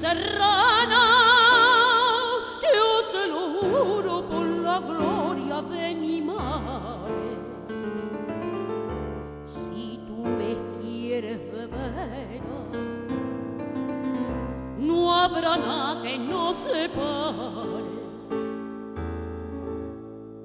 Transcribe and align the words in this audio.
Serrana, 0.00 1.04
yo 2.62 3.10
te 3.12 3.26
lo 3.26 3.60
juro 3.60 4.28
por 4.28 4.46
la 4.46 4.78
gloria 4.78 5.09
que 16.02 16.18
nos 16.18 16.56
separe. 16.58 17.90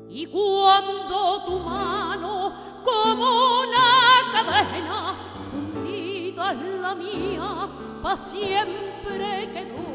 Y 0.09 0.25
cuando 0.27 1.43
tu 1.45 1.59
mano 1.59 2.53
como 2.83 3.59
una 3.61 4.31
cadena 4.31 5.15
fundida 5.51 6.51
en 6.51 6.81
la 6.81 6.95
mía, 6.95 7.69
pa' 8.01 8.17
siempre 8.17 9.49
quedó. 9.53 9.85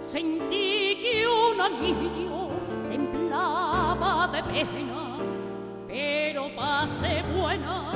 Sentí 0.00 0.98
que 1.00 1.26
un 1.26 1.60
anillo 1.60 2.50
temblaba 2.90 4.28
de 4.28 4.42
pena, 4.42 5.16
pero 5.88 6.54
pase 6.54 7.24
buena, 7.34 7.92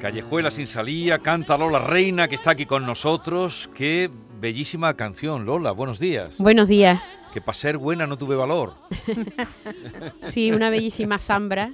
Callejuela 0.00 0.50
sin 0.52 0.66
salida, 0.68 1.18
canta 1.18 1.58
Lola 1.58 1.80
Reina, 1.80 2.28
que 2.28 2.36
está 2.36 2.52
aquí 2.52 2.66
con 2.66 2.86
nosotros. 2.86 3.68
Qué 3.74 4.08
bellísima 4.40 4.94
canción, 4.94 5.44
Lola. 5.44 5.72
Buenos 5.72 5.98
días. 5.98 6.38
Buenos 6.38 6.68
días. 6.68 7.02
Que 7.34 7.40
para 7.40 7.54
ser 7.58 7.78
buena 7.78 8.06
no 8.06 8.16
tuve 8.16 8.36
valor. 8.36 8.74
Sí, 10.22 10.52
una 10.52 10.70
bellísima 10.70 11.18
zambra 11.18 11.72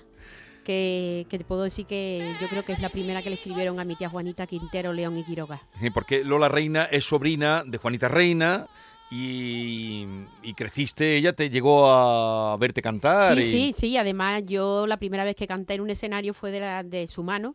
que, 0.64 1.26
que 1.28 1.36
te 1.38 1.44
puedo 1.44 1.64
decir 1.64 1.84
que 1.86 2.34
yo 2.40 2.48
creo 2.48 2.64
que 2.64 2.72
es 2.72 2.80
la 2.80 2.88
primera 2.88 3.20
que 3.22 3.28
le 3.28 3.34
escribieron 3.36 3.78
a 3.80 3.84
mi 3.84 3.94
tía 3.96 4.08
Juanita 4.08 4.46
Quintero, 4.46 4.92
León 4.92 5.18
y 5.18 5.24
Quiroga. 5.24 5.60
Sí, 5.80 5.90
Porque 5.90 6.24
Lola 6.24 6.48
Reina 6.48 6.84
es 6.84 7.04
sobrina 7.04 7.62
de 7.66 7.76
Juanita 7.78 8.08
Reina 8.08 8.66
y, 9.10 10.06
y 10.42 10.54
creciste, 10.54 11.16
ella 11.16 11.34
te 11.34 11.50
llegó 11.50 11.90
a 11.90 12.56
verte 12.56 12.80
cantar. 12.80 13.34
Sí, 13.36 13.40
y- 13.42 13.50
sí, 13.50 13.72
sí. 13.76 13.96
Además, 13.98 14.42
yo 14.46 14.86
la 14.86 14.96
primera 14.96 15.24
vez 15.24 15.36
que 15.36 15.46
canté 15.46 15.74
en 15.74 15.82
un 15.82 15.90
escenario 15.90 16.32
fue 16.32 16.50
de, 16.50 16.60
la, 16.60 16.82
de 16.82 17.06
su 17.06 17.22
mano, 17.22 17.54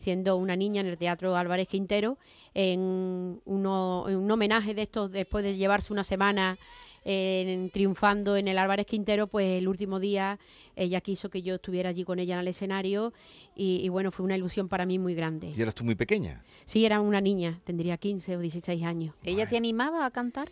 siendo 0.00 0.36
una 0.36 0.56
niña 0.56 0.80
en 0.80 0.86
el 0.88 0.96
Teatro 0.98 1.36
Álvarez 1.36 1.68
Quintero, 1.68 2.18
en, 2.54 3.40
uno- 3.44 4.06
en 4.08 4.16
un 4.16 4.30
homenaje 4.30 4.74
de 4.74 4.82
estos, 4.82 5.10
después 5.12 5.44
de 5.44 5.56
llevarse 5.56 5.92
una 5.92 6.02
semana 6.04 6.58
en- 7.04 7.70
triunfando 7.70 8.36
en 8.36 8.48
el 8.48 8.58
Álvarez 8.58 8.86
Quintero, 8.86 9.26
pues 9.26 9.58
el 9.58 9.68
último 9.68 10.00
día 10.00 10.38
ella 10.76 11.00
quiso 11.00 11.30
que 11.30 11.42
yo 11.42 11.54
estuviera 11.54 11.90
allí 11.90 12.04
con 12.04 12.18
ella 12.18 12.34
en 12.34 12.40
el 12.40 12.48
escenario 12.48 13.12
y, 13.56 13.80
y 13.82 13.88
bueno, 13.88 14.10
fue 14.10 14.24
una 14.24 14.36
ilusión 14.36 14.68
para 14.68 14.84
mí 14.86 14.98
muy 14.98 15.14
grande. 15.14 15.52
Y 15.56 15.60
eras 15.62 15.74
tú 15.74 15.84
muy 15.84 15.94
pequeña. 15.94 16.42
Sí, 16.66 16.84
era 16.84 17.00
una 17.00 17.20
niña, 17.20 17.60
tendría 17.64 17.96
15 17.96 18.36
o 18.36 18.40
16 18.40 18.82
años. 18.84 19.14
¿Ella 19.24 19.48
te 19.48 19.56
animaba 19.56 20.04
a 20.04 20.10
cantar? 20.10 20.50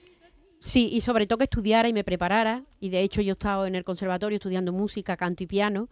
Sí, 0.60 0.88
y 0.92 1.00
sobre 1.02 1.26
todo 1.26 1.38
que 1.38 1.44
estudiara 1.44 1.88
y 1.88 1.92
me 1.92 2.04
preparara. 2.04 2.64
Y 2.80 2.88
de 2.88 3.02
hecho 3.02 3.20
yo 3.20 3.30
he 3.30 3.32
estado 3.32 3.66
en 3.66 3.74
el 3.74 3.84
conservatorio 3.84 4.36
estudiando 4.36 4.72
música, 4.72 5.16
canto 5.16 5.44
y 5.44 5.46
piano. 5.46 5.88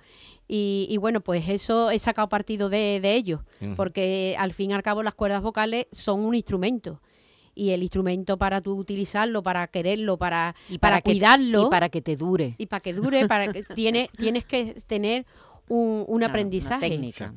Y, 0.49 0.87
y 0.91 0.97
bueno, 0.97 1.21
pues 1.21 1.49
eso 1.49 1.91
he 1.91 1.99
sacado 1.99 2.28
partido 2.28 2.69
de, 2.69 3.00
de 3.00 3.15
ello. 3.15 3.44
Porque 3.76 4.34
al 4.38 4.53
fin 4.53 4.71
y 4.71 4.75
al 4.75 4.82
cabo 4.82 5.03
las 5.03 5.15
cuerdas 5.15 5.43
vocales 5.43 5.87
son 5.93 6.21
un 6.25 6.34
instrumento. 6.34 7.00
Y 7.55 7.71
el 7.71 7.82
instrumento 7.82 8.37
para 8.37 8.60
tú 8.60 8.75
utilizarlo, 8.75 9.43
para 9.43 9.66
quererlo, 9.69 10.19
para, 10.19 10.55
Y 10.69 10.78
para, 10.78 11.00
que, 11.00 11.12
cuidarlo 11.12 11.69
Y 11.69 11.71
para 11.71 11.88
que 11.88 12.03
te 12.03 12.16
dure. 12.16 12.55
y 12.59 12.66
para 12.66 12.81
que 12.81 12.93
dure, 12.93 13.26
para 13.28 13.50
que 13.50 13.62
tiene, 13.75 14.10
tienes 14.19 14.44
que 14.44 14.75
tener 14.87 15.25
un, 15.69 16.04
un 16.06 16.19
Claro, 16.19 16.31
aprendizaje. 16.32 16.88
Técnica. 16.88 17.32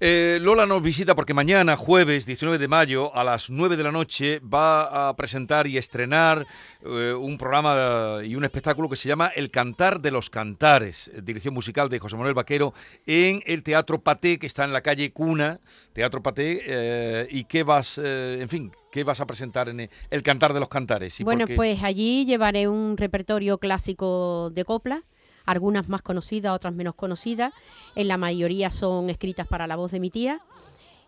Eh, 0.00 0.38
Lola 0.40 0.66
nos 0.66 0.82
visita 0.82 1.14
porque 1.14 1.34
mañana, 1.34 1.76
jueves 1.76 2.26
19 2.26 2.58
de 2.58 2.68
mayo, 2.68 3.14
a 3.16 3.22
las 3.24 3.48
9 3.48 3.76
de 3.76 3.84
la 3.84 3.92
noche, 3.92 4.40
va 4.40 5.08
a 5.08 5.16
presentar 5.16 5.66
y 5.66 5.78
estrenar 5.78 6.46
eh, 6.84 7.12
un 7.18 7.38
programa 7.38 8.18
y 8.24 8.34
un 8.34 8.44
espectáculo 8.44 8.88
que 8.88 8.96
se 8.96 9.08
llama 9.08 9.28
El 9.34 9.50
Cantar 9.50 10.00
de 10.00 10.10
los 10.10 10.30
Cantares, 10.30 11.10
dirección 11.22 11.54
musical 11.54 11.88
de 11.88 12.00
José 12.00 12.16
Manuel 12.16 12.34
Vaquero, 12.34 12.74
en 13.06 13.42
el 13.46 13.62
Teatro 13.62 14.00
Paté, 14.02 14.38
que 14.38 14.46
está 14.46 14.64
en 14.64 14.72
la 14.72 14.82
calle 14.82 15.12
Cuna, 15.12 15.60
Teatro 15.92 16.22
Paté, 16.22 16.62
eh, 16.66 17.28
y 17.30 17.44
qué 17.44 17.62
vas, 17.62 17.98
eh, 18.02 18.38
en 18.40 18.48
fin, 18.48 18.72
qué 18.90 19.04
vas 19.04 19.20
a 19.20 19.26
presentar 19.26 19.68
en 19.68 19.88
El 20.10 20.22
Cantar 20.22 20.52
de 20.52 20.60
los 20.60 20.68
Cantares. 20.68 21.18
y 21.20 21.24
por 21.24 21.32
Bueno, 21.34 21.46
qué? 21.46 21.54
pues 21.54 21.82
allí 21.82 22.26
llevaré 22.26 22.68
un 22.68 22.96
repertorio 22.96 23.58
clásico 23.58 24.50
de 24.50 24.64
copla, 24.64 25.02
algunas 25.44 25.88
más 25.88 26.02
conocidas, 26.02 26.54
otras 26.54 26.74
menos 26.74 26.94
conocidas. 26.94 27.52
En 27.94 28.08
la 28.08 28.16
mayoría 28.16 28.70
son 28.70 29.10
escritas 29.10 29.46
para 29.46 29.66
la 29.66 29.76
voz 29.76 29.92
de 29.92 30.00
mi 30.00 30.10
tía 30.10 30.40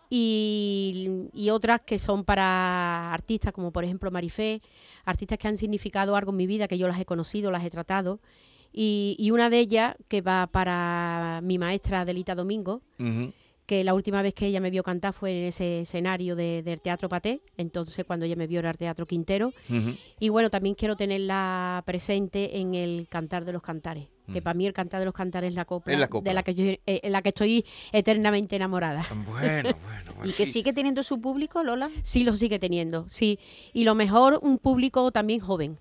y, 0.09 1.49
otras 1.51 1.81
que 1.81 1.99
son 1.99 2.23
para 2.23 3.13
artistas 3.13 3.51
como 3.51 3.71
por 3.71 3.83
ejemplo 3.83 4.11
Marifé, 4.11 4.59
artistas 5.05 5.37
que 5.37 5.47
han 5.47 5.57
significado 5.57 6.15
algo 6.15 6.31
en 6.31 6.37
mi 6.37 6.47
vida, 6.47 6.67
que 6.67 6.77
yo 6.77 6.87
las 6.87 6.99
he 6.99 7.05
conocido, 7.05 7.51
las 7.51 7.63
he 7.65 7.69
tratado. 7.69 8.19
Y, 8.71 9.29
una 9.31 9.49
de 9.49 9.59
ellas 9.59 9.95
que 10.07 10.21
va 10.21 10.47
para 10.47 11.39
mi 11.43 11.57
maestra 11.57 12.01
Adelita 12.01 12.35
Domingo. 12.35 12.81
Que 13.67 13.83
la 13.83 13.93
última 13.93 14.21
vez 14.23 14.33
que 14.33 14.47
ella 14.47 14.59
me 14.61 14.71
vio 14.71 14.81
cantar 14.81 15.13
fue 15.13 15.29
en 15.41 15.43
ese 15.49 15.81
escenario 15.81 16.35
de- 16.35 16.63
del 16.63 16.79
Teatro 16.81 17.09
Paté, 17.09 17.41
entonces 17.57 18.05
cuando 18.05 18.25
ella 18.25 18.35
me 18.37 18.47
vio 18.47 18.59
era 18.59 18.71
el 18.71 18.77
Teatro 18.77 19.05
Quintero. 19.05 19.53
Y 20.19 20.29
bueno, 20.29 20.49
también 20.49 20.73
quiero 20.73 20.95
tenerla 20.95 21.83
presente 21.85 22.59
en 22.59 22.73
el 22.75 23.07
Cantar 23.09 23.43
de 23.45 23.51
los 23.51 23.61
Cantares, 23.61 24.07
que 24.31 24.41
para 24.41 24.53
mí 24.53 24.65
el 24.65 24.73
Cantar 24.73 24.99
de 25.01 25.05
los 25.05 25.13
Cantares 25.13 25.49
es 25.49 25.55
la 25.55 25.65
copla, 25.65 25.93
Es 25.93 25.99
la 25.99 26.07
copla. 26.07 26.31
de 26.31 26.33
la 26.33 26.43
que 26.43 26.55
yo 26.55 26.63
eh, 26.63 26.79
en 26.85 27.11
la 27.11 27.21
que 27.21 27.29
estoy 27.29 27.65
eternamente 27.91 28.55
enamorada. 28.55 29.05
Bueno, 29.09 29.27
bueno, 29.31 29.75
bueno. 30.15 30.29
¿Y 30.29 30.31
que 30.33 30.45
sigue 30.45 30.71
teniendo 30.73 31.03
su 31.03 31.19
público, 31.19 31.61
Lola? 31.63 31.89
Sí 32.03 32.23
lo 32.23 32.35
sigue 32.37 32.59
teniendo, 32.59 33.07
sí. 33.09 33.37
Y 33.73 33.83
lo 33.83 33.95
mejor, 33.95 34.39
un 34.41 34.57
público 34.59 35.11
también 35.11 35.39
joven. 35.41 35.77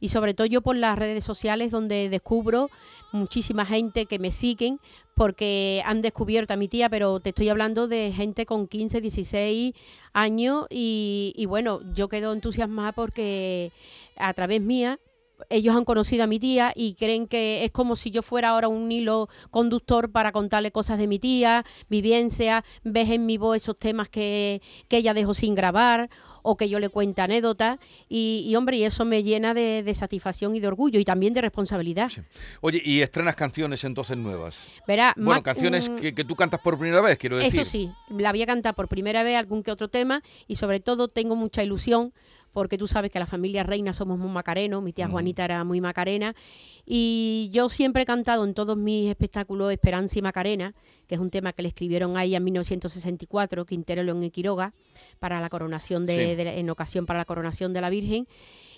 Y 0.00 0.08
sobre 0.08 0.34
todo 0.34 0.46
yo 0.46 0.60
por 0.60 0.76
las 0.76 0.98
redes 0.98 1.24
sociales 1.24 1.70
donde 1.70 2.08
descubro 2.08 2.70
muchísima 3.12 3.64
gente 3.64 4.06
que 4.06 4.18
me 4.18 4.30
siguen 4.30 4.80
porque 5.14 5.82
han 5.86 6.02
descubierto 6.02 6.52
a 6.54 6.56
mi 6.56 6.68
tía, 6.68 6.88
pero 6.88 7.20
te 7.20 7.30
estoy 7.30 7.48
hablando 7.48 7.88
de 7.88 8.12
gente 8.12 8.46
con 8.46 8.66
15, 8.66 9.00
16 9.00 9.74
años 10.12 10.66
y, 10.70 11.32
y 11.36 11.46
bueno, 11.46 11.80
yo 11.94 12.08
quedo 12.08 12.32
entusiasmada 12.32 12.92
porque 12.92 13.72
a 14.16 14.34
través 14.34 14.60
mía 14.60 14.98
ellos 15.50 15.74
han 15.76 15.84
conocido 15.84 16.24
a 16.24 16.26
mi 16.26 16.38
tía 16.38 16.72
y 16.74 16.94
creen 16.94 17.26
que 17.26 17.64
es 17.64 17.70
como 17.70 17.96
si 17.96 18.10
yo 18.10 18.22
fuera 18.22 18.50
ahora 18.50 18.68
un 18.68 18.90
hilo 18.90 19.28
conductor 19.50 20.10
para 20.10 20.32
contarle 20.32 20.70
cosas 20.70 20.98
de 20.98 21.06
mi 21.06 21.18
tía, 21.18 21.64
vivencia, 21.88 22.64
ves 22.82 23.10
en 23.10 23.26
mi 23.26 23.38
voz 23.38 23.56
esos 23.56 23.76
temas 23.76 24.08
que, 24.08 24.62
que 24.88 24.98
ella 24.98 25.14
dejó 25.14 25.34
sin 25.34 25.54
grabar 25.54 26.10
o 26.42 26.56
que 26.56 26.68
yo 26.68 26.78
le 26.78 26.88
cuente 26.88 27.22
anécdotas 27.22 27.78
y, 28.08 28.44
y, 28.46 28.56
hombre, 28.56 28.76
y 28.76 28.84
eso 28.84 29.04
me 29.04 29.22
llena 29.22 29.54
de, 29.54 29.82
de 29.82 29.94
satisfacción 29.94 30.54
y 30.54 30.60
de 30.60 30.68
orgullo 30.68 31.00
y 31.00 31.04
también 31.04 31.34
de 31.34 31.40
responsabilidad. 31.40 32.10
Sí. 32.10 32.20
Oye, 32.60 32.82
¿y 32.84 33.00
estrenas 33.00 33.34
canciones 33.34 33.84
entonces 33.84 34.16
nuevas? 34.16 34.58
Verá, 34.86 35.14
Bueno, 35.16 35.42
canciones 35.42 35.88
que, 35.88 36.14
que 36.14 36.24
tú 36.24 36.36
cantas 36.36 36.60
por 36.60 36.78
primera 36.78 37.00
vez, 37.00 37.18
quiero 37.18 37.36
decir. 37.36 37.60
Eso 37.60 37.70
sí, 37.70 37.90
la 38.08 38.30
voy 38.30 38.42
a 38.42 38.46
cantar 38.46 38.74
por 38.74 38.88
primera 38.88 39.22
vez 39.22 39.36
algún 39.36 39.62
que 39.62 39.70
otro 39.70 39.88
tema 39.88 40.22
y 40.46 40.56
sobre 40.56 40.80
todo 40.80 41.08
tengo 41.08 41.36
mucha 41.36 41.62
ilusión 41.62 42.12
porque 42.54 42.78
tú 42.78 42.86
sabes 42.86 43.10
que 43.10 43.18
la 43.18 43.26
familia 43.26 43.62
Reina 43.64 43.92
somos 43.92 44.18
muy 44.18 44.30
macarenos, 44.30 44.82
mi 44.82 44.94
tía. 44.94 45.08
Juanita 45.08 45.44
era 45.44 45.62
muy 45.64 45.82
macarena 45.82 46.34
y 46.86 47.50
yo 47.52 47.68
siempre 47.68 48.04
he 48.04 48.06
cantado 48.06 48.44
en 48.44 48.54
todos 48.54 48.76
mis 48.78 49.10
espectáculos 49.10 49.72
Esperanza 49.72 50.18
y 50.18 50.22
Macarena, 50.22 50.74
que 51.06 51.16
es 51.16 51.20
un 51.20 51.28
tema 51.30 51.52
que 51.52 51.62
le 51.62 51.68
escribieron 51.68 52.16
a 52.16 52.24
ella 52.24 52.38
en 52.38 52.44
1964, 52.44 53.66
Quintero 53.66 54.02
León 54.02 54.22
y 54.22 54.30
Quiroga, 54.30 54.72
para 55.18 55.40
la 55.40 55.50
coronación 55.50 56.06
de, 56.06 56.12
Sí. 56.14 56.34
de- 56.36 56.58
en 56.60 56.70
ocasión 56.70 57.04
para 57.06 57.18
la 57.18 57.24
coronación 57.24 57.72
de 57.72 57.80
la 57.80 57.90
Virgen 57.90 58.26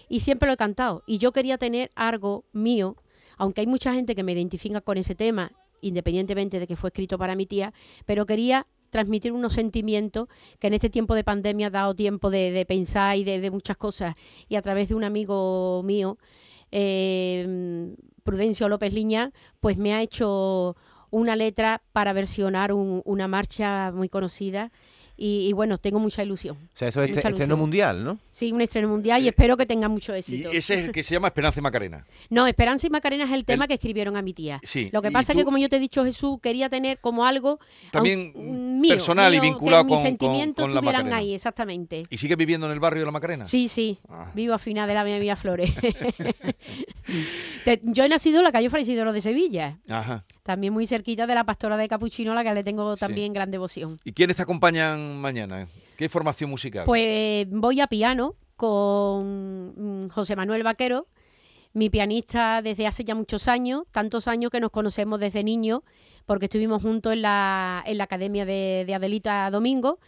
y 0.09 0.21
siempre 0.21 0.47
lo 0.47 0.55
he 0.55 0.57
cantado 0.57 1.03
y 1.07 1.19
yo 1.19 1.33
quería 1.33 1.59
tener 1.59 1.91
algo 1.95 2.45
mío, 2.53 2.97
aunque 3.37 3.61
hay 3.61 3.67
mucha 3.67 3.93
gente 3.93 4.15
que 4.15 4.23
me 4.23 4.33
identifica 4.33 4.81
con 4.81 4.97
ese 4.99 5.15
tema 5.15 5.53
independientemente 5.83 6.59
de 6.59 6.67
que 6.67 6.75
fue 6.75 6.89
escrito 6.89 7.19
para 7.19 7.37
mi 7.37 7.45
tía, 7.47 7.73
pero 8.07 8.25
quería 8.25 8.67
transmitir 8.97 9.33
unos 9.33 9.53
sentimientos 9.53 10.27
que 10.59 10.69
en 10.69 10.75
este 10.75 10.89
tiempo 10.89 11.15
de 11.15 11.23
pandemia 11.23 11.67
ha 11.67 11.71
dado 11.71 11.95
tiempo 11.95 12.31
de, 12.31 12.65
pensar 12.67 13.19
y 13.19 13.25
de, 13.25 13.51
muchas 13.51 13.77
cosas. 13.77 14.15
Y 14.49 14.57
a 14.57 14.63
través 14.63 14.89
de 14.89 14.95
un 14.95 15.05
amigo 15.05 15.83
mío, 15.85 16.17
eh, 16.73 17.95
Prudencio 18.25 18.71
López 18.71 18.95
Liña, 18.95 19.33
pues 19.61 19.77
me 19.77 19.93
ha 19.93 20.01
hecho 20.01 20.77
una 21.11 21.37
letra 21.37 21.83
para 21.93 22.15
versionar 22.15 22.73
un- 22.73 23.03
una 23.05 23.29
marcha 23.29 23.93
muy 23.93 24.09
conocida. 24.09 24.73
Y, 25.19 25.49
y 25.49 25.53
bueno, 25.55 25.79
tengo 25.79 25.99
mucha 25.99 26.23
ilusión. 26.23 26.57
O 26.57 26.77
sea, 26.77 26.89
eso 26.89 27.03
es 27.03 27.11
estre- 27.17 27.31
estreno 27.31 27.57
mundial, 27.57 28.05
¿no? 28.05 28.19
Sí, 28.31 28.53
un 28.53 28.61
estreno 28.61 28.89
mundial 28.89 29.23
y 29.23 29.29
espero 29.29 29.57
que 29.57 29.65
tenga 29.65 29.89
mucho 29.89 30.15
Y 30.15 30.19
éxito. 30.19 30.51
ese 30.51 30.75
es 30.75 30.85
el 30.85 30.93
que 30.93 31.03
se 31.03 31.15
llama 31.15 31.29
Esperanza 31.29 31.59
y 31.61 31.63
Macarena. 31.63 32.05
No, 32.29 32.47
Esperanza 32.47 32.87
y 32.87 32.91
Macarena 32.91 33.25
es 33.25 33.31
el 33.31 33.45
tema 33.47 33.65
El- 33.65 33.69
que 33.69 33.75
escribieron 33.75 34.17
a 34.17 34.23
mi 34.23 34.35
tía. 34.35 34.61
Sí. 34.63 34.91
Lo 34.93 35.01
que 35.01 35.09
y 35.09 35.11
pasa 35.13 35.33
es 35.33 35.39
que, 35.39 35.45
como 35.45 35.57
yo 35.59 35.69
te 35.71 35.77
he 35.77 35.81
dicho, 35.81 36.05
Jesús 36.05 36.39
quería 36.43 36.69
tener 36.69 36.99
como 36.99 37.25
algo 37.25 37.59
También 37.91 38.33
mío, 38.81 38.91
personal 38.95 39.35
y 39.35 39.41
vinculado 39.41 39.85
que 39.85 39.89
con- 39.89 39.97
mis 39.97 40.03
con- 40.03 40.07
sentimientos 40.07 40.63
con 40.65 40.75
la 40.75 40.81
estuvieran 40.81 41.05
Macarena. 41.07 41.17
ahí, 41.17 41.35
exactamente. 41.35 42.03
¿Y 42.11 42.19
sigues 42.19 42.37
viviendo 42.37 42.67
en 42.67 42.73
el 42.73 42.81
barrio 42.81 43.01
de 43.01 43.07
la 43.07 43.13
Macarena? 43.13 43.47
Sí, 43.47 43.69
sí. 43.69 43.99
Ah. 44.11 44.31
Vivo 44.35 44.53
a 44.53 44.59
final 44.59 44.87
de 44.87 44.93
la 44.95 45.01
Avenida 45.01 45.37
Flores. 45.37 45.73
Yo 47.83 48.05
he 48.05 48.09
nacido 48.09 48.39
en 48.39 48.45
la 48.45 48.53
calle 48.53 48.71
Fray 48.71 48.83
Isidoro 48.83 49.13
de 49.13 49.21
Sevilla, 49.21 49.79
Ajá. 49.89 50.25
también 50.43 50.73
muy 50.73 50.87
cerquita 50.87 51.27
de 51.27 51.35
la 51.35 51.45
Pastora 51.45 51.77
de 51.77 51.89
Capuchino, 51.89 52.33
a 52.33 52.35
la 52.35 52.45
que 52.45 52.55
le 52.55 52.63
tengo 52.65 52.95
Sí. 52.97 53.01
también 53.01 53.33
gran 53.33 53.51
devoción. 53.51 53.99
¿Y 54.05 54.13
quiénes 54.13 54.37
te 54.37 54.43
acompañan 54.43 55.21
mañana? 55.21 55.67
¿Qué 55.97 56.09
formación 56.09 56.51
musical? 56.51 56.85
Pues 56.85 57.49
voy 57.51 57.81
a 57.81 57.87
piano 57.87 58.35
con 58.57 60.05
mm, 60.05 60.09
José 60.11 60.37
Manuel 60.37 60.63
Vaquero, 60.63 61.07
mi 61.73 61.91
pianista 61.91 62.63
desde 62.63 62.87
hace 62.87 63.05
ya 63.05 63.15
muchos 63.15 63.49
años, 63.49 63.83
tantos 63.93 64.29
años 64.29 64.51
que 64.51 64.61
nos 64.61 64.71
conocemos 64.71 65.21
desde 65.21 65.45
niños, 65.45 65.81
porque 66.25 66.47
estuvimos 66.47 66.83
juntos 66.83 67.13
en 67.13 67.23
la, 67.23 67.83
en 67.87 67.99
la 67.99 68.05
academia 68.05 68.45
de, 68.47 68.85
de 68.87 68.95
Adelita 68.95 69.51
Domingo. 69.51 69.99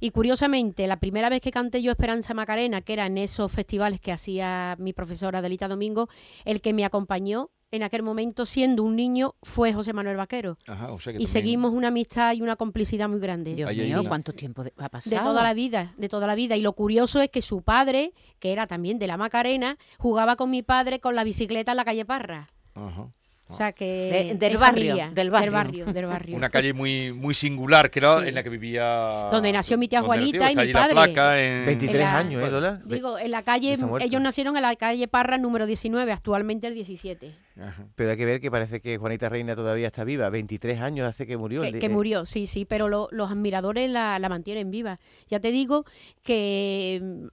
Y 0.00 0.10
curiosamente, 0.10 0.86
la 0.86 0.98
primera 0.98 1.28
vez 1.30 1.40
que 1.40 1.50
canté 1.50 1.82
yo 1.82 1.90
Esperanza 1.90 2.34
Macarena, 2.34 2.82
que 2.82 2.92
era 2.92 3.06
en 3.06 3.16
esos 3.18 3.50
festivales 3.50 4.00
que 4.00 4.12
hacía 4.12 4.76
mi 4.78 4.92
profesora 4.92 5.38
Adelita 5.38 5.68
Domingo, 5.68 6.08
el 6.44 6.60
que 6.60 6.72
me 6.72 6.84
acompañó 6.84 7.50
en 7.70 7.82
aquel 7.82 8.02
momento, 8.04 8.46
siendo 8.46 8.84
un 8.84 8.94
niño, 8.94 9.34
fue 9.42 9.72
José 9.72 9.92
Manuel 9.92 10.16
Vaquero. 10.16 10.56
Ajá, 10.68 10.92
o 10.92 11.00
sea 11.00 11.12
que 11.12 11.16
Y 11.16 11.24
también- 11.24 11.28
seguimos 11.32 11.72
una 11.74 11.88
amistad 11.88 12.32
y 12.34 12.40
una 12.42 12.54
complicidad 12.54 13.08
muy 13.08 13.18
grande. 13.18 13.54
Dios 13.54 13.68
mío, 13.74 14.00
una- 14.00 14.08
¿cuánto 14.08 14.32
tiempo 14.32 14.62
de- 14.62 14.72
ha 14.76 14.84
De 14.84 14.90
pasado? 14.90 15.24
toda 15.30 15.42
la 15.42 15.54
vida, 15.54 15.92
de 15.96 16.08
toda 16.08 16.26
la 16.28 16.36
vida. 16.36 16.54
Y 16.56 16.60
lo 16.60 16.74
curioso 16.74 17.20
es 17.20 17.30
que 17.30 17.42
su 17.42 17.62
padre, 17.62 18.12
que 18.38 18.52
era 18.52 18.68
también 18.68 19.00
de 19.00 19.08
la 19.08 19.16
Macarena, 19.16 19.76
jugaba 19.98 20.36
con 20.36 20.50
mi 20.50 20.62
padre 20.62 21.00
con 21.00 21.16
la 21.16 21.24
bicicleta 21.24 21.72
en 21.72 21.76
la 21.78 21.84
calle 21.84 22.04
Parra. 22.04 22.48
Ajá. 22.74 23.08
O 23.46 23.54
sea 23.54 23.72
que. 23.72 23.84
De- 24.30 24.34
del 24.38 24.56
barrio, 24.56 24.96
familia, 24.96 25.10
del 25.14 25.30
barrio. 25.30 25.44
Del 25.44 25.50
barrio, 25.52 25.84
del 25.92 26.06
barrio. 26.06 26.36
Una 26.36 26.48
calle 26.48 26.72
muy, 26.72 27.12
muy 27.12 27.34
singular, 27.34 27.90
que 27.90 27.98
era 27.98 28.22
Sí. 28.22 28.28
en 28.28 28.34
la 28.34 28.42
que 28.42 28.48
vivía... 28.48 29.28
Donde 29.30 29.52
nació 29.52 29.76
mi 29.76 29.86
tía 29.86 30.00
donde 30.00 30.16
nació, 30.16 30.30
Juanita 30.40 30.52
y 30.62 30.66
mi 30.66 30.72
padre. 30.72 30.94
La 30.94 31.04
placa 31.04 31.40
en... 31.42 31.66
23 31.66 32.00
la- 32.00 32.18
años, 32.18 32.42
¿eh, 32.42 32.50
Lola? 32.50 32.80
Digo, 32.86 33.18
en 33.18 33.30
la 33.30 33.42
calle, 33.42 33.76
ellos 34.00 34.22
nacieron 34.22 34.56
en 34.56 34.62
la 34.62 34.74
calle 34.76 35.06
Parra 35.08 35.36
número 35.36 35.66
19, 35.66 36.10
actualmente 36.10 36.66
el 36.68 36.74
17. 36.74 37.32
Ajá. 37.60 37.86
Pero 37.94 38.10
hay 38.12 38.16
que 38.16 38.24
ver 38.24 38.40
que 38.40 38.50
parece 38.50 38.80
que 38.80 38.96
Juanita 38.96 39.28
Reina 39.28 39.54
todavía 39.54 39.88
está 39.88 40.04
viva. 40.04 40.28
23 40.30 40.80
años 40.80 41.06
hace 41.06 41.26
que 41.26 41.36
murió. 41.36 41.60
Que, 41.62 41.68
el- 41.68 41.78
que 41.80 41.88
murió, 41.90 42.24
sí, 42.24 42.46
sí, 42.46 42.64
pero 42.64 42.88
lo- 42.88 43.08
los 43.12 43.30
admiradores 43.30 43.90
la, 43.90 44.18
la 44.18 44.28
mantienen 44.30 44.70
viva. 44.70 44.98
Ya 45.28 45.38
te 45.38 45.50
digo 45.52 45.84
que, 46.22 47.28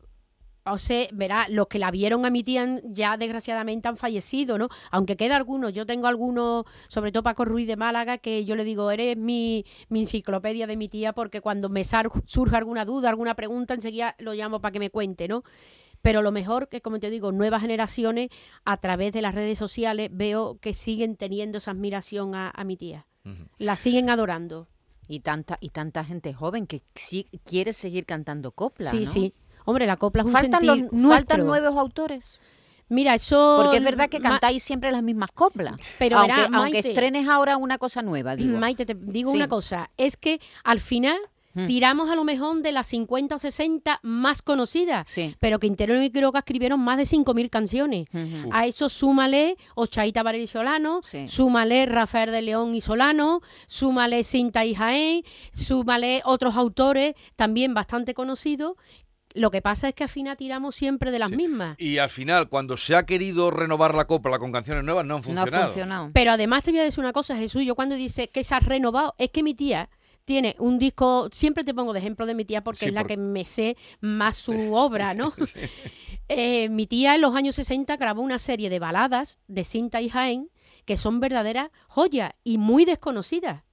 o 0.65 0.77
sea, 0.77 1.07
verá, 1.13 1.47
los 1.49 1.67
que 1.67 1.79
la 1.79 1.91
vieron 1.91 2.25
a 2.25 2.29
mi 2.29 2.43
tía 2.43 2.81
ya 2.83 3.17
desgraciadamente 3.17 3.87
han 3.87 3.97
fallecido, 3.97 4.57
¿no? 4.57 4.69
Aunque 4.91 5.17
queda 5.17 5.35
algunos, 5.35 5.73
yo 5.73 5.85
tengo 5.85 6.07
algunos, 6.07 6.65
sobre 6.87 7.11
todo 7.11 7.23
Paco 7.23 7.45
Ruiz 7.45 7.67
de 7.67 7.77
Málaga, 7.77 8.19
que 8.19 8.45
yo 8.45 8.55
le 8.55 8.63
digo, 8.63 8.91
eres 8.91 9.17
mi, 9.17 9.65
mi 9.89 10.01
enciclopedia 10.01 10.67
de 10.67 10.77
mi 10.77 10.87
tía, 10.87 11.13
porque 11.13 11.41
cuando 11.41 11.69
me 11.69 11.83
surge 11.83 12.55
alguna 12.55 12.85
duda, 12.85 13.09
alguna 13.09 13.35
pregunta, 13.35 13.73
enseguida 13.73 14.15
lo 14.19 14.33
llamo 14.33 14.61
para 14.61 14.71
que 14.71 14.79
me 14.79 14.89
cuente, 14.89 15.27
¿no? 15.27 15.43
Pero 16.01 16.21
lo 16.21 16.31
mejor 16.31 16.67
que, 16.67 16.81
como 16.81 16.99
te 16.99 17.09
digo, 17.09 17.31
nuevas 17.31 17.61
generaciones, 17.61 18.29
a 18.65 18.77
través 18.77 19.13
de 19.13 19.21
las 19.21 19.35
redes 19.35 19.57
sociales, 19.57 20.09
veo 20.11 20.57
que 20.59 20.73
siguen 20.73 21.15
teniendo 21.15 21.59
esa 21.59 21.71
admiración 21.71 22.33
a, 22.35 22.49
a 22.49 22.63
mi 22.63 22.75
tía. 22.75 23.07
La 23.59 23.75
siguen 23.75 24.09
adorando. 24.09 24.67
Y 25.07 25.19
tanta, 25.19 25.57
y 25.59 25.69
tanta 25.69 26.05
gente 26.05 26.33
joven 26.33 26.67
que 26.67 26.83
sí 26.95 27.27
quiere 27.43 27.73
seguir 27.73 28.05
cantando 28.05 28.51
copla, 28.51 28.89
sí, 28.89 29.01
¿no? 29.01 29.05
sí. 29.05 29.33
Hombre, 29.65 29.85
la 29.85 29.97
copla 29.97 30.21
es 30.21 30.25
un 30.27 30.31
Faltan, 30.31 30.61
sentir 30.61 30.83
los, 30.85 30.93
nuestro. 30.93 31.11
faltan 31.11 31.45
nuevos 31.45 31.77
autores. 31.77 32.41
Mira, 32.89 33.15
eso... 33.15 33.59
Porque 33.63 33.77
es 33.77 33.83
verdad 33.83 34.09
que 34.09 34.19
cantáis 34.19 34.61
siempre 34.63 34.91
las 34.91 35.01
mismas 35.01 35.31
coplas. 35.31 35.75
Pero 35.97 36.17
aunque, 36.17 36.33
verá, 36.33 36.43
aunque 36.57 36.73
Maite, 36.73 36.89
estrenes 36.89 37.27
ahora 37.29 37.55
una 37.57 37.77
cosa 37.77 38.01
nueva, 38.01 38.35
digo. 38.35 38.57
Maite, 38.57 38.85
te 38.85 38.95
digo 38.99 39.31
Sí. 39.31 39.37
una 39.37 39.47
cosa. 39.47 39.89
Es 39.97 40.17
que 40.17 40.41
al 40.65 40.79
final 40.81 41.17
Mm. 41.53 41.67
tiramos 41.67 42.09
a 42.09 42.15
lo 42.15 42.23
mejor 42.23 42.61
de 42.61 42.71
las 42.71 42.87
50 42.87 43.35
o 43.35 43.39
60 43.39 43.99
más 44.03 44.41
conocidas. 44.41 45.05
Sí. 45.09 45.35
Pero 45.39 45.59
Quintero 45.59 46.01
y 46.01 46.09
Quiroga 46.09 46.39
escribieron 46.39 46.79
más 46.79 46.97
de 46.97 47.05
5.000 47.05 47.49
canciones. 47.49 48.07
Ujú. 48.13 48.49
A 48.53 48.67
eso 48.67 48.87
súmale 48.87 49.57
Ochaita 49.75 50.23
Varela 50.23 50.45
y 50.45 50.47
Solano, 50.47 51.01
Sí. 51.03 51.27
súmale 51.27 51.85
Rafael 51.87 52.31
de 52.31 52.41
León 52.41 52.73
y 52.73 52.79
Solano, 52.79 53.41
súmale 53.67 54.23
Cinta 54.23 54.63
y 54.63 54.75
Jaén, 54.75 55.23
súmale 55.51 56.21
otros 56.23 56.55
autores 56.55 57.15
también 57.35 57.73
bastante 57.73 58.13
conocidos. 58.13 58.75
Lo 59.33 59.51
que 59.51 59.61
pasa 59.61 59.87
es 59.89 59.95
que 59.95 60.03
al 60.03 60.09
final 60.09 60.35
tiramos 60.37 60.75
siempre 60.75 61.11
de 61.11 61.19
las 61.19 61.29
Sí. 61.29 61.35
mismas. 61.37 61.79
Y 61.79 61.97
al 61.97 62.09
final, 62.09 62.49
cuando 62.49 62.77
se 62.77 62.95
ha 62.95 63.05
querido 63.05 63.51
renovar 63.51 63.95
la 63.95 64.05
copla 64.05 64.39
con 64.39 64.51
canciones 64.51 64.83
nuevas, 64.83 65.05
no 65.05 65.15
han 65.15 65.21
No 65.21 65.41
ha 65.41 65.43
funcionado. 65.45 65.65
funcionado. 65.67 66.11
Pero 66.13 66.31
además 66.31 66.63
te 66.63 66.71
voy 66.71 66.79
a 66.79 66.83
decir 66.83 66.99
una 66.99 67.13
cosa, 67.13 67.35
Jesús, 67.37 67.63
yo 67.63 67.75
cuando 67.75 67.95
dice 67.95 68.29
que 68.29 68.43
se 68.43 68.53
ha 68.55 68.59
renovado, 68.59 69.15
es 69.17 69.29
que 69.31 69.43
mi 69.43 69.53
tía 69.53 69.89
tiene 70.25 70.55
un 70.59 70.77
disco, 70.77 71.29
siempre 71.31 71.63
te 71.63 71.73
pongo 71.73 71.93
de 71.93 71.99
ejemplo 71.99 72.25
de 72.25 72.35
mi 72.35 72.45
tía 72.45 72.63
porque 72.63 72.79
Sí, 72.81 72.85
es 72.87 72.93
la 72.93 73.01
porque- 73.01 73.15
que 73.15 73.21
me 73.21 73.43
sé 73.43 73.75
más 74.01 74.37
su 74.37 74.51
obra, 74.73 75.13
¿no? 75.13 75.33
Eh, 76.33 76.69
mi 76.69 76.87
tía 76.87 77.15
en 77.15 77.21
los 77.21 77.35
años 77.35 77.55
60 77.55 77.97
grabó 77.97 78.21
una 78.21 78.39
serie 78.39 78.69
de 78.69 78.79
baladas 78.79 79.37
de 79.47 79.65
Cinta 79.65 79.99
y 80.01 80.07
Jaén 80.07 80.49
que 80.85 80.95
son 80.95 81.19
verdaderas 81.19 81.69
joyas 81.89 82.31
y 82.45 82.57
muy 82.57 82.85
desconocidas. 82.85 83.63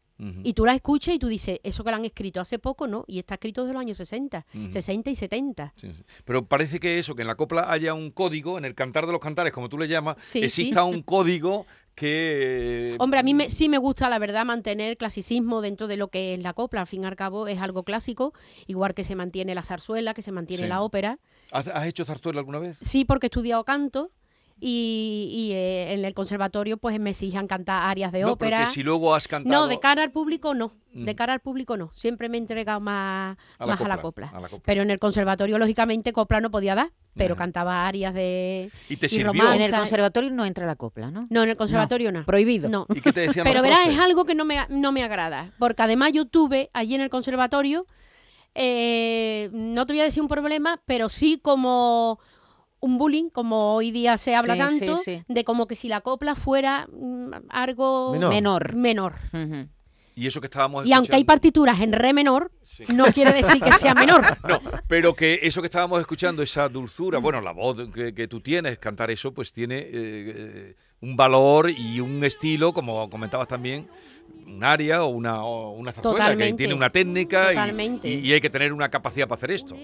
Y 0.42 0.52
tú 0.54 0.64
las 0.66 0.74
escuchas 0.74 1.14
y 1.14 1.18
tú 1.20 1.28
dices, 1.28 1.60
eso 1.62 1.84
que 1.84 1.90
la 1.92 1.96
han 1.96 2.04
escrito 2.04 2.40
hace 2.40 2.58
poco, 2.58 2.88
¿no? 2.88 3.04
Y 3.06 3.20
está 3.20 3.34
escrito 3.34 3.62
desde 3.62 3.74
los 3.74 3.80
años 3.80 3.96
60, 3.98 4.46
Ujú. 4.52 4.72
60 4.72 5.10
y 5.10 5.14
70. 5.14 5.72
Sí, 5.76 5.92
sí. 5.92 6.02
Pero 6.24 6.44
parece 6.44 6.80
que 6.80 6.98
eso, 6.98 7.14
que 7.14 7.22
en 7.22 7.28
la 7.28 7.36
copla 7.36 7.70
haya 7.70 7.94
un 7.94 8.10
código, 8.10 8.58
en 8.58 8.64
el 8.64 8.74
cantar 8.74 9.06
de 9.06 9.12
los 9.12 9.20
cantares, 9.20 9.52
como 9.52 9.68
tú 9.68 9.78
le 9.78 9.86
llamas, 9.86 10.20
Sí, 10.20 10.40
exista 10.40 10.82
un 10.82 11.02
código 11.02 11.66
que... 11.94 12.96
Hombre, 12.98 13.20
a 13.20 13.22
mí 13.22 13.34
me- 13.34 13.50
sí 13.50 13.68
me 13.68 13.78
gusta, 13.78 14.08
la 14.08 14.18
verdad, 14.18 14.44
mantener 14.44 14.96
clasicismo 14.96 15.60
dentro 15.60 15.86
de 15.86 15.96
lo 15.96 16.08
que 16.08 16.34
es 16.34 16.40
la 16.40 16.52
copla. 16.52 16.80
Al 16.82 16.86
fin 16.86 17.02
y 17.04 17.06
al 17.06 17.16
cabo 17.16 17.46
es 17.46 17.58
algo 17.60 17.82
clásico, 17.84 18.32
igual 18.66 18.94
que 18.94 19.04
se 19.04 19.14
mantiene 19.16 19.54
la 19.54 19.62
zarzuela, 19.62 20.14
que 20.14 20.22
se 20.22 20.32
mantiene 20.32 20.68
la 20.68 20.82
ópera. 20.82 21.18
¿Has, 21.52 21.66
has 21.68 21.86
hecho 21.86 22.04
zarzuela 22.04 22.40
alguna 22.40 22.58
vez? 22.58 22.78
Sí, 22.82 23.04
porque 23.04 23.26
he 23.26 23.28
estudiado 23.28 23.64
canto 23.64 24.10
y, 24.60 25.28
y, 25.32 25.52
eh, 25.52 25.92
en 25.92 26.04
el 26.04 26.14
conservatorio 26.14 26.78
pues 26.78 26.98
me 26.98 27.10
exigen 27.10 27.46
cantar 27.46 27.82
arias 27.88 28.10
de 28.12 28.22
no, 28.22 28.32
ópera. 28.32 28.58
pero 28.58 28.66
que 28.68 28.72
si 28.74 28.82
luego 28.82 29.14
has 29.14 29.28
cantado... 29.28 29.54
No, 29.54 29.68
de 29.68 29.78
cara 29.78 30.02
al 30.02 30.10
público 30.10 30.54
no. 30.54 30.72
De 30.92 31.12
Mm. 31.12 31.16
cara 31.16 31.32
al 31.34 31.40
público 31.40 31.76
no. 31.76 31.90
Siempre 31.94 32.28
me 32.28 32.38
he 32.38 32.40
entregado 32.40 32.80
más, 32.80 33.36
a 33.58 33.66
más 33.66 33.80
a 33.80 33.86
la 33.86 34.00
copla. 34.00 34.28
a 34.34 34.40
la 34.40 34.48
copla. 34.48 34.62
Pero 34.64 34.82
en 34.82 34.90
el 34.90 34.98
conservatorio, 34.98 35.58
lógicamente, 35.58 36.12
copla 36.12 36.40
no 36.40 36.50
podía 36.50 36.74
dar, 36.74 36.90
pero 37.14 37.34
Ajá. 37.34 37.44
cantaba 37.44 37.86
arias 37.86 38.14
de... 38.14 38.70
¿Y 38.88 38.96
te 38.96 39.06
y 39.06 39.08
sirvió? 39.10 39.28
romanza. 39.28 39.54
En 39.54 39.62
el 39.62 39.70
conservatorio 39.72 40.30
no 40.30 40.44
entra 40.44 40.66
la 40.66 40.74
copla, 40.74 41.10
¿no? 41.10 41.28
No, 41.30 41.42
en 41.44 41.50
el 41.50 41.56
conservatorio 41.56 42.10
no. 42.10 42.24
Prohibido. 42.24 42.68
No. 42.68 42.86
¿Y 42.92 43.00
qué 43.00 43.12
te 43.12 43.20
decían 43.20 43.44
Pero 43.44 43.62
verás, 43.62 43.86
es 43.88 43.98
algo 43.98 44.24
que 44.24 44.34
no 44.34 44.44
me, 44.44 44.56
no 44.70 44.90
me 44.90 45.04
agrada. 45.04 45.52
Porque 45.60 45.82
además 45.82 46.12
yo 46.12 46.24
tuve 46.26 46.70
allí 46.72 46.96
en 46.96 47.02
el 47.02 47.10
conservatorio, 47.10 47.86
eh, 48.54 49.50
no 49.52 49.86
te 49.86 49.92
voy 49.92 50.00
a 50.00 50.04
decir 50.04 50.22
un 50.22 50.28
problema, 50.28 50.80
pero 50.84 51.08
sí 51.08 51.38
como 51.40 52.18
un 52.80 52.98
bullying, 52.98 53.28
como 53.30 53.74
hoy 53.74 53.90
día 53.90 54.16
se 54.18 54.34
habla 54.34 54.54
Sí, 54.54 54.58
tanto, 54.60 54.96
sí. 55.04 55.22
de 55.26 55.44
como 55.44 55.66
que 55.66 55.76
si 55.76 55.88
la 55.88 56.00
copla 56.00 56.34
fuera 56.34 56.86
mm, 56.92 57.30
algo 57.48 58.14
Menor. 58.30 58.74
Menor. 58.74 59.14
Y 60.14 60.26
eso 60.26 60.40
que 60.40 60.46
estábamos 60.48 60.84
Y 60.84 60.92
aunque 60.92 61.14
hay 61.14 61.20
escuchando- 61.20 61.26
partituras 61.26 61.80
en 61.80 61.92
re 61.92 62.12
menor, 62.12 62.50
Sí. 62.62 62.84
no 62.92 63.04
quiere 63.06 63.32
decir 63.32 63.60
que 63.62 63.72
sea 63.72 63.94
menor. 63.94 64.24
No, 64.48 64.60
pero 64.88 65.14
que 65.14 65.38
eso 65.42 65.60
que 65.60 65.66
estábamos 65.66 66.00
escuchando, 66.00 66.42
esa 66.42 66.68
dulzura, 66.68 67.18
bueno, 67.18 67.40
la 67.40 67.52
voz 67.52 67.76
que, 67.94 68.12
que 68.12 68.26
tú 68.26 68.40
tienes, 68.40 68.78
cantar 68.78 69.10
eso, 69.12 69.32
pues 69.32 69.52
tiene 69.52 69.76
eh, 69.78 69.88
eh, 69.92 70.76
un 71.02 71.14
valor 71.16 71.70
y 71.70 72.00
un 72.00 72.24
estilo, 72.24 72.72
como 72.72 73.08
comentabas 73.08 73.46
también, 73.46 73.88
un 74.44 74.64
aria 74.64 75.04
o 75.04 75.08
una, 75.08 75.44
o 75.44 75.70
una 75.72 75.92
zarzuela, 75.92 76.36
que 76.36 76.52
tiene 76.54 76.74
una 76.74 76.90
técnica 76.90 77.52
y, 78.02 78.08
y 78.08 78.32
hay 78.32 78.40
que 78.40 78.50
tener 78.50 78.72
una 78.72 78.88
capacidad 78.88 79.28
para 79.28 79.38
hacer 79.38 79.52
esto. 79.52 79.76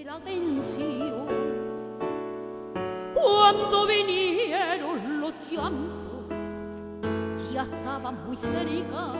Llantos, 5.55 6.27
ya 7.53 7.63
estaba 7.63 8.11
muy 8.11 8.37
cerca 8.37 9.13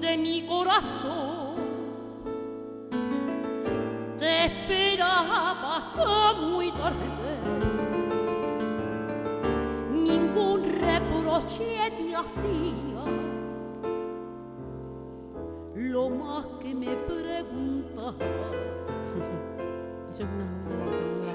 de 0.00 0.16
mi 0.16 0.46
corazón. 0.46 1.56
Te 4.18 4.46
esperaba 4.46 5.76
hasta 5.76 6.32
muy 6.40 6.72
tarde, 6.72 7.36
ningún 9.92 10.64
reproche 10.64 11.92
te 11.98 12.16
hacía. 12.16 13.04
Lo 15.74 16.08
más 16.08 16.46
que 16.60 16.74
me 16.74 16.96
preguntaba 16.96 18.14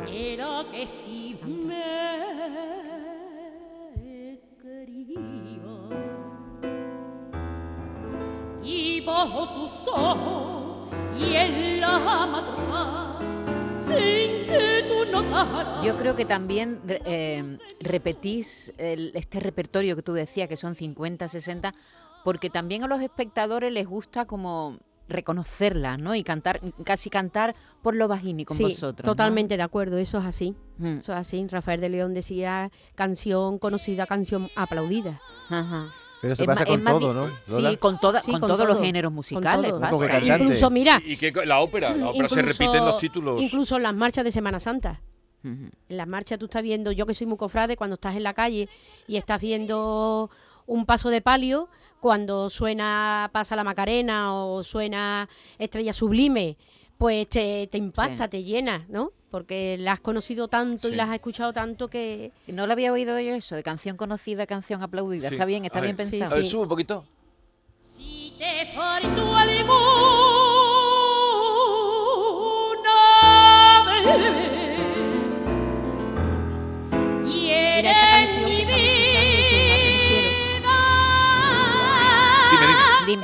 era 0.07 0.65
que 0.71 0.87
si 0.87 1.37
me 1.43 2.78
bajo 9.19 9.47
tus 9.49 9.87
ojos 9.93 10.89
y 11.19 11.35
en 11.35 11.81
la 11.81 11.99
madrugada 11.99 13.19
sin 13.81 14.47
que 14.47 14.85
tú 14.87 15.11
notaras. 15.11 15.83
Yo 15.83 15.97
creo 15.97 16.15
que 16.15 16.23
también 16.25 16.81
eh, 16.87 17.57
repetís 17.81 18.71
el- 18.77 19.11
este 19.15 19.39
repertorio 19.41 19.95
que 19.97 20.03
tú 20.03 20.13
decías, 20.13 20.47
que 20.47 20.55
son 20.55 20.75
50, 20.75 21.27
60, 21.27 21.73
porque 22.23 22.49
también 22.49 22.83
a 22.83 22.87
los 22.87 23.01
espectadores 23.01 23.71
les 23.73 23.87
gusta 23.87 24.25
como 24.25 24.77
reconocerla, 25.09 25.97
¿no? 25.97 26.13
Y 26.15 26.23
cantar, 26.23 26.61
casi 26.85 27.09
cantar 27.09 27.55
por 27.81 27.95
lo 27.95 28.07
bajini 28.07 28.45
con 28.45 28.55
sí, 28.55 28.63
vosotros. 28.63 29.05
¿no? 29.05 29.11
totalmente 29.11 29.57
de 29.57 29.63
acuerdo, 29.63 29.97
eso 29.97 30.19
es 30.19 30.25
así. 30.25 30.55
Mm, 30.77 30.99
Eso 30.99 31.11
es 31.13 31.17
así. 31.17 31.45
Rafael 31.47 31.81
de 31.81 31.89
León 31.89 32.13
decía 32.13 32.71
canción 32.95 33.57
conocida, 33.57 34.05
canción 34.05 34.49
aplaudida. 34.55 35.19
ajá. 35.49 35.91
Pero 36.21 36.33
eso 36.33 36.43
Es 36.43 36.47
pasa 36.47 36.65
con 36.65 36.83
todo, 36.83 37.13
¿no? 37.13 37.29
Lola? 37.47 37.69
Sí, 37.71 37.77
con, 37.77 37.99
toda, 37.99 38.21
Sí, 38.21 38.31
con, 38.31 38.41
con 38.41 38.49
todos 38.49 38.67
los 38.67 38.79
géneros 38.79 39.09
con 39.09 39.15
musicales. 39.15 39.71
todo. 39.71 39.79
pasa. 39.79 40.19
Incluso, 40.19 40.69
mira, 40.69 41.01
Y 41.05 41.15
que 41.17 41.31
la 41.45 41.59
ópera, 41.59 41.95
la 41.95 42.09
ópera 42.09 42.27
se 42.29 42.41
repite 42.41 42.77
en 42.77 42.85
los 42.85 42.97
títulos. 42.97 43.41
Incluso 43.41 43.77
en 43.77 43.83
las 43.83 43.93
marchas 43.95 44.23
de 44.23 44.31
Semana 44.31 44.59
Santa. 44.59 45.01
En 45.43 45.71
las 45.87 46.07
marchas 46.07 46.37
tú 46.37 46.45
estás 46.45 46.61
viendo, 46.63 46.91
yo 46.91 47.05
que 47.05 47.13
soy 47.13 47.25
muy 47.25 47.37
cofrade, 47.37 47.77
cuando 47.77 47.93
estás 47.93 48.15
en 48.17 48.23
la 48.23 48.33
calle 48.33 48.67
y 49.07 49.15
estás 49.15 49.39
viendo 49.39 50.29
un 50.65 50.85
paso 50.85 51.09
de 51.09 51.21
palio, 51.21 51.69
cuando 52.01 52.49
suena 52.49 53.29
Pasa 53.31 53.55
la 53.55 53.63
Macarena 53.63 54.35
o 54.35 54.63
suena 54.65 55.29
Estrella 55.57 55.93
Sublime, 55.93 56.57
pues 56.97 57.29
te, 57.29 57.67
te 57.71 57.77
impacta, 57.77 58.25
Sí. 58.25 58.29
te 58.31 58.43
llena, 58.43 58.85
¿no? 58.89 59.13
Porque 59.29 59.77
la 59.77 59.91
has 59.91 59.99
conocido 59.99 60.47
tanto 60.47 60.87
Sí. 60.87 60.93
y 60.93 60.97
la 60.97 61.03
has 61.03 61.13
escuchado 61.13 61.53
tanto 61.53 61.87
que... 61.87 62.31
No 62.47 62.65
lo 62.65 62.73
había 62.73 62.91
oído 62.91 63.19
yo 63.19 63.35
eso, 63.35 63.55
de 63.55 63.63
canción 63.63 63.95
conocida, 63.95 64.47
canción 64.47 64.81
aplaudida. 64.81 65.29
Sí. 65.29 65.35
Está 65.35 65.45
bien, 65.45 65.65
está 65.65 65.79
A 65.79 65.81
bien 65.83 65.95
ver, 65.95 66.09
pensado. 66.09 66.33
A 66.33 66.37
ver, 66.37 66.45
sube 66.45 66.63
un 66.63 66.69
poquito. 66.69 67.05
Si 67.83 68.33
te 68.39 68.61
alguna 68.75 69.45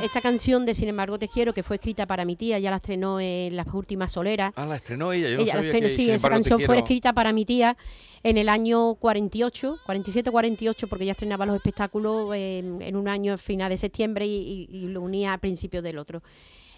Esta 0.06 0.20
canción 0.20 0.64
de 0.64 0.74
Sin 0.74 0.88
embargo 0.88 1.18
te 1.18 1.28
quiero, 1.28 1.52
que 1.52 1.62
fue 1.62 1.76
escrita 1.76 2.06
para 2.06 2.24
mi 2.24 2.36
tía, 2.36 2.58
ya 2.58 2.70
la 2.70 2.76
estrenó 2.76 3.18
en 3.20 3.54
las 3.56 3.66
últimas 3.74 4.12
soleras. 4.12 4.52
Ah, 4.56 4.64
la 4.66 4.76
estrenó 4.76 5.12
ella. 5.12 5.30
Yo 5.30 5.36
no 5.36 5.42
Ella 5.42 5.54
la 5.54 5.60
estrenó, 5.62 5.86
que, 5.88 5.90
sí, 5.94 6.10
esa 6.10 6.28
canción 6.28 6.60
fue 6.66 6.78
escrita 6.78 7.12
para 7.12 7.32
mi 7.32 7.44
tía 7.44 7.76
en 8.22 8.38
el 8.38 8.48
año 8.48 8.94
48, 8.94 9.78
47-48, 9.86 10.88
porque 10.88 11.04
ella 11.04 11.12
estrenaba 11.12 11.44
los 11.46 11.56
espectáculos 11.56 12.34
en, 12.34 12.80
en 12.82 12.96
un 12.96 13.08
año 13.08 13.34
a 13.34 13.38
final 13.38 13.68
de 13.70 13.76
septiembre 13.76 14.26
y, 14.26 14.68
y- 14.70 14.76
y 14.76 14.88
lo 14.88 15.02
unía 15.02 15.32
a 15.32 15.38
principios 15.38 15.82
del 15.82 15.98
otro. 15.98 16.22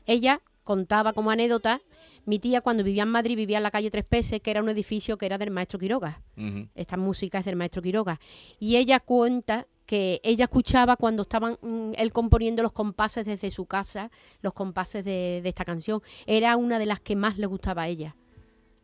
Ella 0.06 0.40
contaba 0.64 1.12
como 1.12 1.30
anécdota, 1.30 1.80
mi 2.26 2.38
tía 2.38 2.60
cuando 2.60 2.82
vivía 2.84 3.02
en 3.04 3.08
Madrid 3.10 3.36
vivía 3.36 3.56
en 3.58 3.62
la 3.62 3.70
calle 3.70 3.90
Tres 3.90 4.04
Peces, 4.04 4.40
que 4.40 4.50
era 4.50 4.62
un 4.62 4.68
edificio 4.68 5.16
que 5.18 5.26
era 5.26 5.38
del 5.38 5.50
maestro 5.50 5.78
Quiroga. 5.78 6.22
Ujú. 6.36 6.68
Esta 6.74 6.96
música 6.96 7.38
es 7.38 7.44
del 7.44 7.56
maestro 7.56 7.80
Quiroga. 7.82 8.20
Y 8.58 8.76
ella 8.76 9.00
cuenta 9.00 9.66
que 9.88 10.20
ella 10.22 10.44
escuchaba 10.44 10.96
cuando 10.96 11.22
estaban 11.22 11.56
mm, 11.62 11.92
él 11.96 12.12
componiendo 12.12 12.62
los 12.62 12.72
compases 12.72 13.24
desde 13.24 13.50
su 13.50 13.64
casa, 13.64 14.10
los 14.42 14.52
compases 14.52 15.02
de, 15.02 15.40
de 15.42 15.48
esta 15.48 15.64
canción. 15.64 16.02
Era 16.26 16.58
una 16.58 16.78
de 16.78 16.84
las 16.84 17.00
que 17.00 17.16
más 17.16 17.38
le 17.38 17.46
gustaba 17.46 17.82
a 17.84 17.88
ella. 17.88 18.14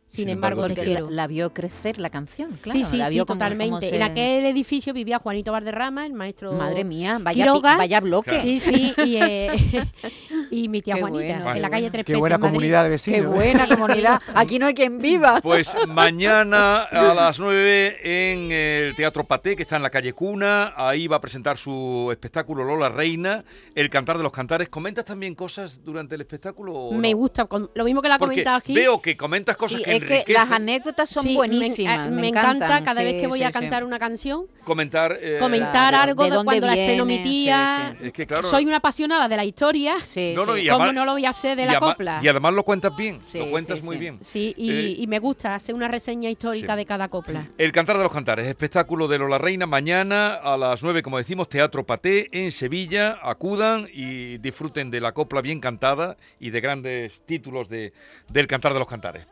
Sin, 0.07 0.23
Sin 0.25 0.29
embargo, 0.29 0.67
la, 1.09 1.27
vio 1.27 1.51
crecer 1.53 1.99
la 1.99 2.09
canción, 2.11 2.57
claro. 2.61 2.77
sí, 2.79 2.85
sí, 2.85 2.97
la 2.97 3.09
sí, 3.09 3.15
vio 3.15 3.25
como 3.25 3.39
totalmente. 3.39 3.89
se- 3.89 3.95
En 3.95 4.03
aquel 4.03 4.45
edificio 4.45 4.93
vivía 4.93 5.17
Juanito 5.19 5.51
Valderrama, 5.51 6.05
el 6.05 6.13
maestro. 6.13 6.51
Madre 6.53 6.83
mía, 6.83 7.17
vaya, 7.21 7.45
pi- 7.53 7.61
vaya 7.61 7.99
bloque. 8.01 8.29
Claro. 8.31 8.43
Sí, 8.43 8.59
sí, 8.59 8.93
y, 9.03 9.15
eh, 9.17 9.51
y 10.51 10.69
mi 10.69 10.81
tía 10.81 10.95
Qué 10.95 11.01
Juanita, 11.01 11.33
bueno, 11.39 11.51
en 11.55 11.61
la 11.61 11.69
calle. 11.69 11.91
Tres 11.91 12.05
Qué 12.05 12.15
buena 12.15 12.35
en 12.35 12.41
Madrid. 12.41 12.53
comunidad 12.53 12.83
de 12.83 12.89
vecinos. 12.89 13.19
Qué 13.19 13.25
¿eh? 13.25 13.27
buena 13.27 13.67
comunidad. 13.67 14.21
Aquí 14.33 14.59
no 14.59 14.67
hay 14.67 14.73
quien 14.73 14.97
viva. 14.97 15.39
Pues 15.41 15.75
mañana 15.87 16.83
a 16.83 17.13
las 17.13 17.39
9 17.39 17.97
en 18.03 18.51
el 18.51 18.95
Teatro 18.95 19.23
Paté, 19.25 19.55
que 19.55 19.63
está 19.63 19.75
en 19.77 19.83
la 19.83 19.89
calle 19.89 20.13
Cuna. 20.13 20.73
Ahí 20.77 21.07
va 21.07 21.17
a 21.17 21.21
presentar 21.21 21.57
su 21.57 22.09
espectáculo 22.11 22.63
Lola 22.63 22.89
Reina, 22.89 23.43
El 23.73 23.89
Cantar 23.89 24.17
de 24.17 24.23
los 24.23 24.31
Cantares. 24.31 24.69
¿Comentas 24.69 25.05
también 25.05 25.35
cosas 25.35 25.83
durante 25.83 26.15
el 26.15 26.21
espectáculo? 26.21 26.73
o 26.73 26.93
Me 26.93 27.11
no? 27.11 27.17
gusta, 27.17 27.45
con- 27.45 27.69
lo 27.73 27.83
mismo 27.83 28.01
que 28.01 28.09
la 28.09 28.15
ha 28.15 28.19
Porque 28.19 28.35
comentado 28.35 28.57
aquí. 28.57 28.73
veo 28.73 29.01
que 29.01 29.17
comentas 29.17 29.57
cosas 29.57 29.77
Sí, 29.79 29.83
que 29.83 29.95
es 29.95 29.99
que 30.03 30.05
enriquecen. 30.13 30.33
las 30.33 30.51
anécdotas 30.51 31.09
son 31.09 31.23
Sí, 31.23 31.35
buenísimas. 31.35 32.09
Me, 32.11 32.21
Me, 32.21 32.27
encanta 32.29 32.51
encantan, 32.65 32.83
cada 32.85 33.03
vez 33.03 33.19
que 33.21 33.27
voy 33.27 33.39
sí, 33.39 33.43
a 33.45 33.47
sí. 33.47 33.53
cantar 33.53 33.83
una 33.83 33.99
canción, 33.99 34.45
Comentar... 34.63 35.17
eh, 35.21 35.37
comentar 35.39 35.89
Claro, 35.91 35.97
algo 36.11 36.23
de 36.23 36.43
cuando 36.43 36.67
la 36.67 36.75
estrenó 36.75 37.05
mi 37.05 37.21
tía. 37.23 37.95
Es 38.01 38.13
que 38.13 38.25
claro... 38.25 38.43
Soy 38.47 38.65
una 38.65 38.77
apasionada 38.77 39.27
de 39.27 39.35
la 39.37 39.45
historia. 39.45 39.95
Sí, 40.05 40.33
No, 40.35 40.45
no, 40.45 40.55
sí. 40.55 40.61
y 40.61 40.67
¿Cómo 40.67 40.83
además- 40.83 40.95
no 40.95 41.05
lo 41.05 41.11
voy 41.13 41.25
a 41.25 41.29
hacer 41.29 41.57
de 41.57 41.65
la 41.65 41.79
copla? 41.79 42.19
Y 42.21 42.27
además 42.27 42.53
lo 42.53 42.63
cuentas 42.63 42.95
bien, 42.95 43.19
Sí, 43.23 43.39
lo 43.39 43.49
cuentas 43.49 43.79
sí, 43.79 43.85
muy 43.85 43.95
sí. 43.95 43.99
bien. 43.99 44.17
Sí, 44.21 44.53
y, 44.57 44.71
Eh, 44.71 44.95
y 44.99 45.07
me 45.07 45.19
gusta 45.19 45.55
hacer 45.55 45.73
una 45.75 45.87
reseña 45.87 46.29
histórica 46.29 46.73
sí. 46.73 46.77
de 46.77 46.85
cada 46.85 47.07
copla. 47.09 47.47
El 47.57 47.71
Cantar 47.71 47.97
de 47.97 48.03
los 48.03 48.11
Cantares, 48.13 48.45
espectáculo 48.47 49.07
de 49.07 49.17
Lola 49.17 49.37
Reina, 49.37 49.65
mañana 49.65 50.33
a 50.35 50.57
las 50.57 50.83
9, 50.83 51.01
como 51.01 51.17
decimos, 51.17 51.49
Teatro 51.49 51.85
Paté 51.85 52.27
en 52.31 52.51
Sevilla. 52.51 53.19
Acudan 53.23 53.87
y 53.93 54.37
disfruten 54.39 54.91
de 54.91 55.01
la 55.01 55.11
copla 55.13 55.41
bien 55.41 55.59
cantada 55.59 56.17
y 56.39 56.49
de 56.49 56.61
grandes 56.61 57.21
títulos 57.25 57.69
de, 57.69 57.93
del 58.31 58.47
Cantar 58.47 58.73
de 58.73 58.79
los 58.79 58.87
Cantares. 58.87 59.25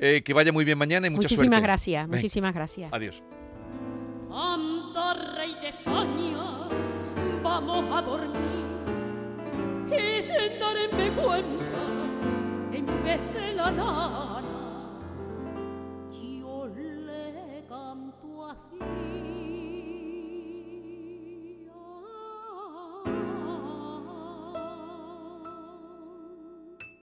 Eh, 0.00 0.22
que 0.24 0.32
vaya 0.32 0.52
muy 0.52 0.64
bien 0.64 0.78
mañana 0.78 1.06
y 1.06 1.10
mucha 1.10 1.22
Muchísimas 1.22 1.46
suerte. 1.48 1.62
gracias, 1.62 2.08
muchísimas 2.08 2.54
gracias. 2.54 2.92
Adiós. 2.92 3.22
Anda, 4.30 5.14
rey 5.36 5.54
de 5.60 5.68
España, 5.70 6.68
vamos 7.42 7.84
a 7.96 8.02
dormir 8.02 8.47
y 9.92 10.22
sin 10.22 10.58
darme 10.58 11.10
cuenta, 11.20 11.82
en 12.72 12.86
vez 13.04 13.34
de 13.34 13.52
la 13.54 13.70
nada 13.70 14.37